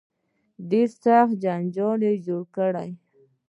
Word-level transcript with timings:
ډېر 0.69 0.89
سخت 1.03 1.33
جنجال 1.43 1.99
جوړ 2.25 2.41
کړ. 2.55 2.73